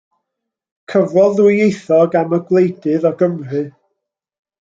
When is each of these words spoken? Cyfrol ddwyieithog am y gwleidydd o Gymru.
Cyfrol 0.93 1.35
ddwyieithog 1.39 2.17
am 2.21 2.33
y 2.39 2.39
gwleidydd 2.47 3.05
o 3.11 3.13
Gymru. 3.21 3.63